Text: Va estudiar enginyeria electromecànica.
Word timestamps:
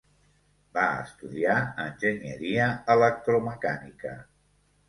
Va 0.77 0.85
estudiar 1.01 1.57
enginyeria 1.85 2.67
electromecànica. 2.97 4.19